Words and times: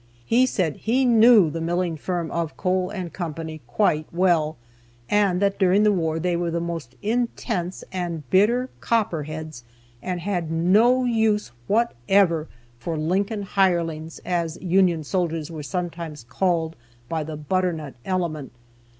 He 0.25 0.47
said 0.47 0.77
he 0.77 1.05
knew 1.05 1.51
the 1.51 1.61
milling 1.61 1.95
firm 1.95 2.31
of 2.31 2.57
Cole 2.57 2.91
& 3.09 3.09
Co. 3.13 3.59
quite 3.67 4.07
well, 4.11 4.57
and 5.11 5.39
that 5.43 5.59
during 5.59 5.83
the 5.83 5.91
war 5.91 6.17
they 6.17 6.35
were 6.35 6.59
most 6.59 6.95
intense 7.03 7.83
and 7.91 8.27
bitter 8.31 8.71
Copperheads, 8.79 9.63
and 10.01 10.19
had 10.19 10.49
no 10.49 11.05
use 11.05 11.51
whatever 11.67 12.47
for 12.79 12.97
"Lincoln 12.97 13.43
hirelings," 13.43 14.19
as 14.25 14.57
Union 14.59 15.03
soldiers 15.03 15.51
were 15.51 15.61
sometimes 15.61 16.23
called 16.23 16.75
by 17.07 17.23
the 17.23 17.37
"Butternut" 17.37 17.93
element. 18.03 18.53